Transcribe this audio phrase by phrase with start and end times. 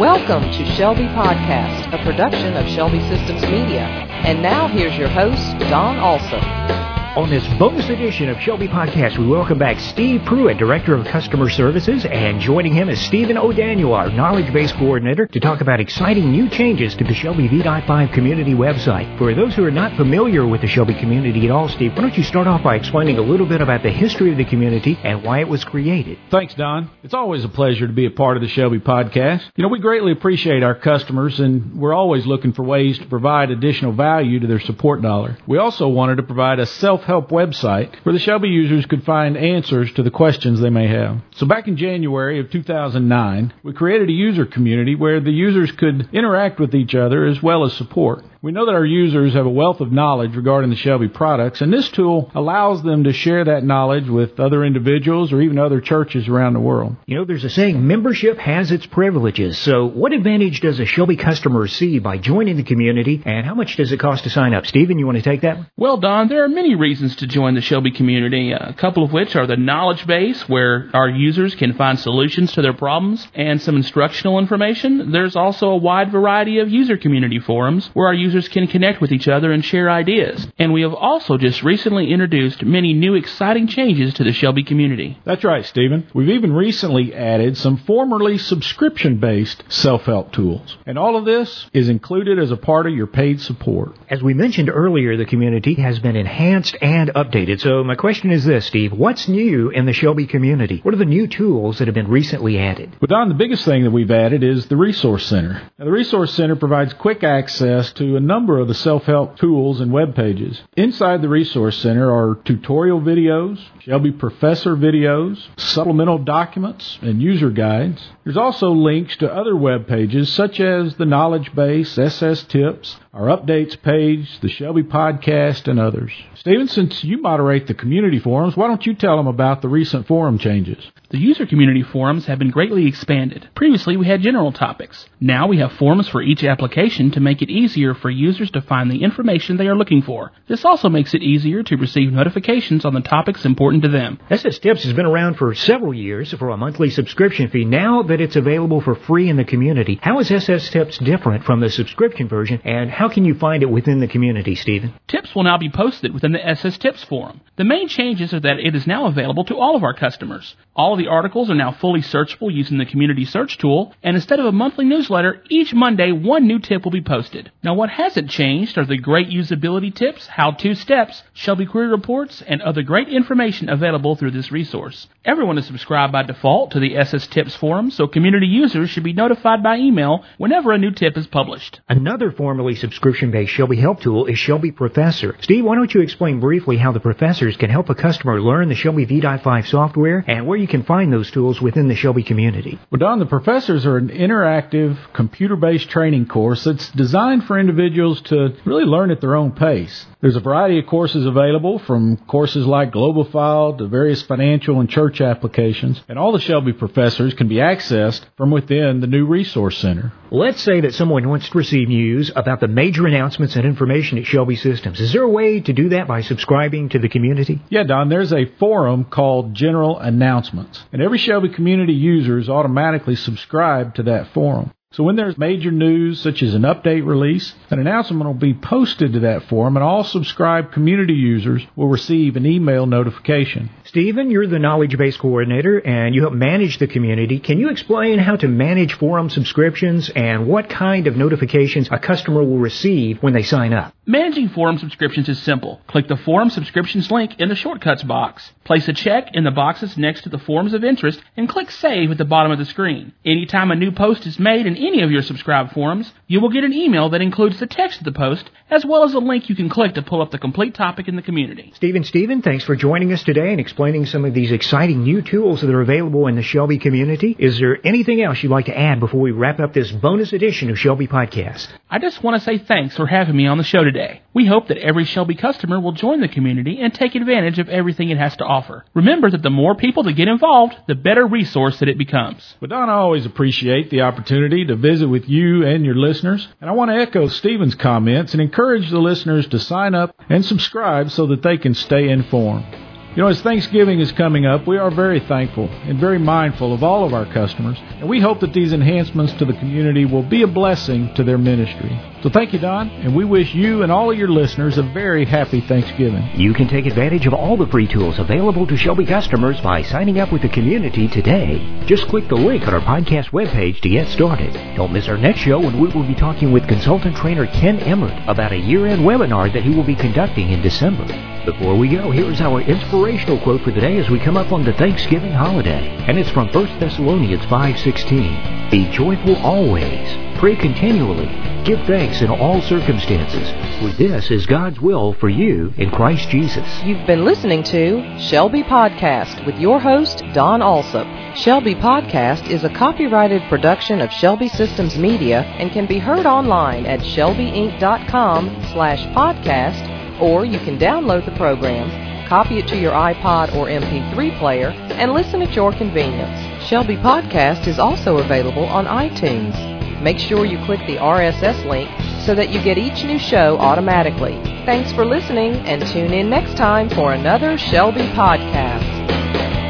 [0.00, 3.82] Welcome to Shelby Podcast, a production of Shelby Systems Media.
[4.24, 6.79] And now here's your host, Don Alsop.
[7.16, 11.50] On this bonus edition of Shelby Podcast, we welcome back Steve Pruitt, Director of Customer
[11.50, 16.30] Services, and joining him is Stephen O'Daniel, our Knowledge Base Coordinator, to talk about exciting
[16.30, 19.18] new changes to the Shelby V.5 community website.
[19.18, 22.16] For those who are not familiar with the Shelby community at all, Steve, why don't
[22.16, 25.24] you start off by explaining a little bit about the history of the community and
[25.24, 26.16] why it was created?
[26.30, 26.90] Thanks, Don.
[27.02, 29.50] It's always a pleasure to be a part of the Shelby Podcast.
[29.56, 33.50] You know, we greatly appreciate our customers, and we're always looking for ways to provide
[33.50, 35.36] additional value to their support dollar.
[35.48, 39.36] We also wanted to provide a self self-help website where the Shelby users could find
[39.36, 41.20] answers to the questions they may have.
[41.32, 46.08] So back in January of 2009, we created a user community where the users could
[46.12, 48.24] interact with each other as well as support.
[48.42, 51.70] We know that our users have a wealth of knowledge regarding the Shelby products, and
[51.70, 56.26] this tool allows them to share that knowledge with other individuals or even other churches
[56.26, 56.96] around the world.
[57.04, 59.58] You know, there's a saying, membership has its privileges.
[59.58, 63.76] So what advantage does a Shelby customer see by joining the community, and how much
[63.76, 64.64] does it cost to sign up?
[64.64, 65.70] Stephen, you want to take that one?
[65.76, 69.12] Well, Don, there are many reasons to join the Shelby community, uh, a couple of
[69.12, 73.60] which are the knowledge base, where our users can find solutions to their problems and
[73.60, 75.12] some instructional information.
[75.12, 79.00] There's also a wide variety of user community forums where our users users can connect
[79.00, 80.46] with each other and share ideas.
[80.56, 85.18] And we have also just recently introduced many new exciting changes to the Shelby community.
[85.24, 86.06] That's right, Stephen.
[86.14, 90.76] We've even recently added some formerly subscription based self help tools.
[90.86, 93.96] And all of this is included as a part of your paid support.
[94.08, 97.60] As we mentioned earlier, the community has been enhanced and updated.
[97.60, 100.80] So, my question is this, Steve what's new in the Shelby community?
[100.82, 102.96] What are the new tools that have been recently added?
[103.00, 105.62] Well, Don, the biggest thing that we've added is the Resource Center.
[105.78, 109.90] Now, the Resource Center provides quick access to a number of the self-help tools and
[109.90, 110.60] web pages.
[110.76, 118.02] Inside the Resource Center are tutorial videos, Shelby Professor videos, supplemental documents, and user guides.
[118.24, 123.26] There's also links to other web pages such as the Knowledge Base, SS Tips, our
[123.26, 126.12] updates page, the Shelby Podcast, and others.
[126.34, 130.06] Stephen, since you moderate the community forums, why don't you tell them about the recent
[130.06, 130.84] forum changes?
[131.10, 133.48] The user community forums have been greatly expanded.
[133.56, 135.08] Previously, we had general topics.
[135.18, 138.88] Now we have forums for each application to make it easier for users to find
[138.88, 140.30] the information they are looking for.
[140.46, 144.20] This also makes it easier to receive notifications on the topics important to them.
[144.30, 147.64] SS Tips has been around for several years for a monthly subscription fee.
[147.64, 151.58] Now that it's available for free in the community, how is SS Tips different from
[151.58, 154.94] the subscription version, and how can you find it within the community, Stephen?
[155.08, 157.40] Tips will now be posted within the SS Tips forum.
[157.56, 160.54] The main changes are that it is now available to all of our customers.
[160.76, 164.38] All of the articles are now fully searchable using the community search tool, and instead
[164.38, 167.50] of a monthly newsletter, each Monday one new tip will be posted.
[167.62, 172.60] Now what hasn't changed are the great usability tips, how-to steps, Shelby query reports, and
[172.60, 175.08] other great information available through this resource.
[175.24, 179.14] Everyone is subscribed by default to the SS Tips forum, so community users should be
[179.14, 181.80] notified by email whenever a new tip is published.
[181.88, 185.36] Another formerly subscription-based Shelby Help tool is Shelby Professor.
[185.40, 188.74] Steve, why don't you explain briefly how the professors can help a customer learn the
[188.74, 192.76] Shelby V.5 software and where you can find those tools within the Shelby community?
[192.90, 198.56] Well, Don, the professors are an interactive, computer-based training course that's designed for individuals to
[198.64, 200.04] really learn at their own pace.
[200.20, 204.90] There's a variety of courses available from courses like Global File to various financial and
[204.90, 209.78] church applications, and all the Shelby professors can be accessed from within the new Resource
[209.78, 210.12] Center.
[210.32, 214.26] Let's say that someone wants to receive news about the major announcements and information at
[214.26, 215.00] Shelby Systems.
[215.00, 217.62] Is there a way to do that by subscribing to the community?
[217.68, 223.16] Yeah, Don, there's a forum called General Announcements, and every Shelby community user is automatically
[223.16, 224.72] subscribed to that forum.
[224.92, 229.12] So when there's major news, such as an update release, an announcement will be posted
[229.12, 233.70] to that forum, and all subscribed community users will receive an email notification.
[233.84, 237.38] Stephen, you're the knowledge base coordinator, and you help manage the community.
[237.38, 242.42] Can you explain how to manage forum subscriptions and what kind of notifications a customer
[242.42, 243.94] will receive when they sign up?
[244.06, 245.80] Managing forum subscriptions is simple.
[245.86, 248.50] Click the forum subscriptions link in the shortcuts box.
[248.64, 252.10] Place a check in the boxes next to the forums of interest, and click Save
[252.10, 253.12] at the bottom of the screen.
[253.24, 256.64] Anytime a new post is made and any of your subscribed forums, you will get
[256.64, 259.56] an email that includes the text of the post, as well as a link you
[259.56, 261.72] can click to pull up the complete topic in the community.
[261.76, 265.60] Stephen, Stephen, thanks for joining us today and explaining some of these exciting new tools
[265.60, 267.36] that are available in the Shelby community.
[267.38, 270.70] Is there anything else you'd like to add before we wrap up this bonus edition
[270.70, 271.68] of Shelby Podcast?
[271.90, 274.22] I just want to say thanks for having me on the show today.
[274.32, 278.10] We hope that every Shelby customer will join the community and take advantage of everything
[278.10, 278.84] it has to offer.
[278.94, 282.54] Remember that the more people that get involved, the better resource that it becomes.
[282.60, 286.48] But Don, I always appreciate the opportunity to visit with you and your listeners.
[286.60, 290.44] And I want to echo Stephen's comments and encourage the listeners to sign up and
[290.44, 292.89] subscribe so that they can stay informed.
[293.16, 296.84] You know, as Thanksgiving is coming up, we are very thankful and very mindful of
[296.84, 300.42] all of our customers, and we hope that these enhancements to the community will be
[300.42, 302.00] a blessing to their ministry.
[302.22, 305.24] So thank you, Don, and we wish you and all of your listeners a very
[305.24, 306.22] happy Thanksgiving.
[306.36, 310.20] You can take advantage of all the free tools available to Shelby customers by signing
[310.20, 311.84] up with the community today.
[311.86, 314.52] Just click the link on our podcast webpage to get started.
[314.76, 318.16] Don't miss our next show when we will be talking with consultant trainer Ken Emmert
[318.28, 321.06] about a year-end webinar that he will be conducting in December.
[321.44, 324.52] Before we go, here is our inspirational quote for the day as we come up
[324.52, 325.88] on the Thanksgiving holiday.
[326.06, 328.70] And it's from 1 Thessalonians 5.16.
[328.70, 330.38] Be joyful always.
[330.38, 331.26] Pray continually.
[331.64, 333.50] Give thanks in all circumstances,
[333.80, 336.66] for this is God's will for you in Christ Jesus.
[336.82, 341.06] You've been listening to Shelby Podcast with your host, Don Alsop.
[341.36, 346.86] Shelby Podcast is a copyrighted production of Shelby Systems Media and can be heard online
[346.86, 353.54] at shelbyinc.com slash podcast or you can download the program, copy it to your iPod
[353.54, 356.64] or MP3 player, and listen at your convenience.
[356.66, 360.02] Shelby Podcast is also available on iTunes.
[360.02, 361.90] Make sure you click the RSS link
[362.24, 364.34] so that you get each new show automatically.
[364.64, 369.69] Thanks for listening and tune in next time for another Shelby Podcast.